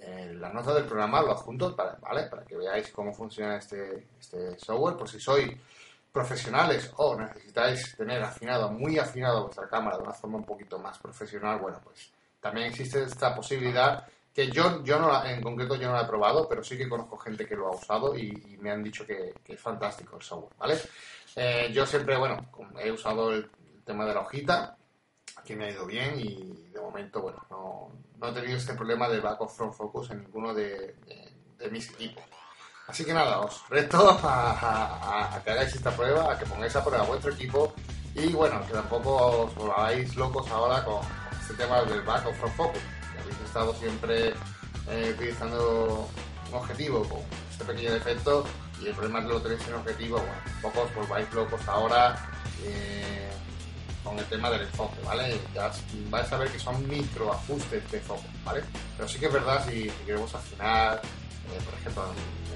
en 0.00 0.40
la 0.40 0.52
nota 0.52 0.74
del 0.74 0.84
programa, 0.84 1.22
lo 1.22 1.32
adjunto 1.32 1.74
para, 1.74 1.94
¿vale? 1.96 2.24
para 2.24 2.44
que 2.44 2.56
veáis 2.56 2.90
cómo 2.92 3.14
funciona 3.14 3.56
este, 3.56 4.08
este 4.20 4.58
software. 4.58 4.96
Por 4.96 5.08
si 5.08 5.20
sois 5.20 5.50
profesionales 6.12 6.92
o 6.96 7.16
necesitáis 7.16 7.96
tener 7.96 8.22
afinado, 8.22 8.70
muy 8.70 8.98
afinado 8.98 9.44
vuestra 9.44 9.68
cámara 9.68 9.96
de 9.96 10.02
una 10.02 10.12
forma 10.12 10.38
un 10.38 10.44
poquito 10.44 10.78
más 10.78 10.98
profesional, 10.98 11.58
bueno, 11.60 11.80
pues 11.82 12.10
también 12.40 12.68
existe 12.68 13.02
esta 13.02 13.34
posibilidad 13.34 14.06
que 14.38 14.52
yo, 14.52 14.84
yo 14.84 15.00
no 15.00 15.24
en 15.24 15.42
concreto 15.42 15.74
yo 15.74 15.88
no 15.88 15.94
la 15.94 16.02
he 16.02 16.06
probado, 16.06 16.48
pero 16.48 16.62
sí 16.62 16.78
que 16.78 16.88
conozco 16.88 17.18
gente 17.18 17.44
que 17.44 17.56
lo 17.56 17.66
ha 17.66 17.74
usado 17.74 18.16
y, 18.16 18.56
me 18.60 18.70
han 18.70 18.84
dicho 18.84 19.04
que, 19.04 19.34
es 19.44 19.60
fantástico 19.60 20.14
el 20.14 20.22
software, 20.22 20.54
¿vale? 20.56 20.78
Eh, 21.34 21.70
yo 21.72 21.84
siempre, 21.84 22.16
bueno, 22.16 22.48
he 22.78 22.92
usado 22.92 23.32
el, 23.32 23.50
tema 23.84 24.06
de 24.06 24.14
la 24.14 24.20
hojita, 24.20 24.76
que 25.44 25.56
me 25.56 25.64
ha 25.64 25.70
ido 25.70 25.86
bien 25.86 26.20
y 26.20 26.68
de 26.70 26.80
momento, 26.80 27.20
bueno, 27.20 27.44
no, 27.50 27.90
no 28.18 28.28
he 28.28 28.32
tenido 28.32 28.56
este 28.56 28.74
problema 28.74 29.08
de 29.08 29.18
back 29.18 29.40
of 29.40 29.56
front 29.56 29.72
focus 29.72 30.10
en 30.12 30.20
ninguno 30.20 30.54
de, 30.54 30.94
mis 31.72 31.90
equipos. 31.90 32.22
Así 32.86 33.04
que 33.04 33.12
nada, 33.12 33.40
os 33.40 33.68
reto 33.68 34.20
a, 34.22 35.40
que 35.42 35.50
hagáis 35.50 35.74
esta 35.74 35.90
prueba, 35.90 36.32
a 36.32 36.38
que 36.38 36.46
pongáis 36.46 36.76
a 36.76 36.84
prueba 36.84 37.04
vuestro 37.04 37.32
equipo 37.32 37.72
y 38.14 38.32
bueno, 38.32 38.64
que 38.64 38.72
tampoco 38.72 39.46
os 39.46 39.54
volváis 39.56 40.14
locos 40.14 40.48
ahora 40.48 40.84
con, 40.84 41.00
este 41.40 41.54
tema 41.54 41.82
del 41.82 42.02
back 42.02 42.24
of 42.24 42.38
front 42.38 42.54
focus 42.54 42.97
habéis 43.20 43.40
estado 43.40 43.74
siempre 43.74 44.34
eh, 44.88 45.14
utilizando 45.16 46.08
un 46.50 46.54
objetivo 46.54 47.02
con 47.04 47.20
este 47.50 47.64
pequeño 47.64 47.92
defecto 47.92 48.44
y 48.80 48.86
el 48.86 48.94
problema 48.94 49.18
es 49.20 49.26
que 49.26 49.32
lo 49.32 49.42
tenéis 49.42 49.68
en 49.68 49.74
objetivo, 49.74 50.18
bueno, 50.18 50.32
poco 50.62 50.82
os 50.82 50.94
volváis 50.94 51.32
locos 51.32 51.60
ahora 51.66 52.16
eh, 52.64 53.30
con 54.04 54.18
el 54.18 54.24
tema 54.26 54.50
del 54.50 54.62
enfoque, 54.62 54.96
¿vale? 55.04 55.38
Ya 55.54 55.70
vais 56.10 56.32
a 56.32 56.36
ver 56.38 56.48
que 56.50 56.58
son 56.58 56.88
micro 56.88 57.32
ajustes 57.32 57.90
de 57.90 58.00
foco, 58.00 58.24
¿vale? 58.44 58.62
Pero 58.96 59.08
sí 59.08 59.18
que 59.18 59.26
es 59.26 59.32
verdad 59.32 59.64
si, 59.68 59.90
queremos 60.06 60.34
afinar, 60.34 61.02
eh, 61.02 61.60
por 61.64 61.74
ejemplo, 61.74 62.04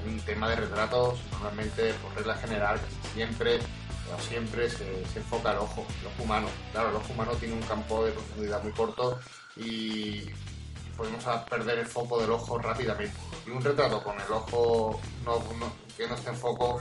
en 0.04 0.12
un 0.14 0.21
tema 0.21 0.49
de 0.49 0.57
retratos, 0.57 1.19
normalmente 1.33 1.92
por 1.95 2.14
regla 2.14 2.35
general, 2.37 2.81
casi 2.81 3.14
siempre 3.14 3.59
siempre 4.21 4.68
se, 4.71 5.02
enfoca 5.16 5.52
el 5.52 5.59
ojo, 5.59 5.87
el 6.00 6.06
ojo 6.06 6.23
humano. 6.23 6.49
Claro, 6.73 6.90
el 6.90 6.97
ojo 6.97 7.12
humano 7.12 7.32
tiene 7.32 7.54
un 7.54 7.62
campo 7.62 8.04
de 8.04 8.12
profundidad 8.12 8.62
muy 8.62 8.73
corto 8.73 9.18
y 9.56 10.30
podemos 10.97 11.25
perder 11.49 11.78
el 11.80 11.87
foco 11.87 12.21
del 12.21 12.30
ojo 12.30 12.59
rápidamente. 12.59 13.16
Y 13.47 13.50
un 13.50 13.62
retrato 13.62 14.02
con 14.02 14.21
el 14.21 14.30
ojo 14.30 15.00
que 15.97 16.06
no 16.06 16.14
esté 16.14 16.30
en 16.30 16.37
foco 16.37 16.80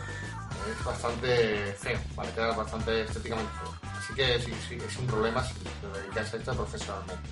es 0.69 0.85
bastante 0.85 1.73
feo, 1.79 1.99
¿vale? 2.15 2.31
Queda 2.31 2.51
bastante 2.53 3.01
estéticamente 3.01 3.51
feo. 3.59 3.91
Así 3.97 4.13
que 4.13 4.39
sí, 4.39 4.53
sí, 4.67 4.77
es 4.85 4.97
un 4.97 5.07
problema 5.07 5.43
si 5.43 5.53
te 5.53 5.99
dedicas 5.99 6.33
a 6.33 6.37
esto 6.37 6.53
profesionalmente. 6.53 7.29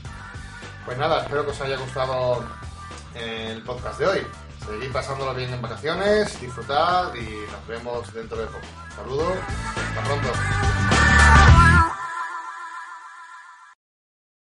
Pues 0.85 0.97
nada, 0.97 1.21
espero 1.21 1.45
que 1.45 1.51
os 1.51 1.61
haya 1.61 1.77
gustado 1.77 2.43
el 3.15 3.61
podcast 3.63 3.99
de 3.99 4.07
hoy. 4.07 4.27
Seguid 4.65 4.91
pasándolo 4.91 5.33
bien 5.33 5.53
en 5.53 5.61
vacaciones, 5.61 6.39
disfrutad 6.39 7.13
y 7.15 7.51
nos 7.51 7.67
vemos 7.67 8.13
dentro 8.13 8.37
de 8.37 8.45
poco. 8.45 8.65
Saludos, 8.95 9.37
hasta 9.75 10.03
pronto. 10.03 10.88